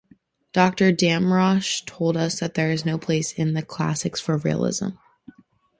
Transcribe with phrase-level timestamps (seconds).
[0.51, 4.87] Doctor Damrosch told us that there is no place in the classics for realism.